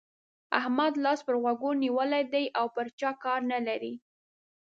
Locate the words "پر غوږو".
1.25-1.71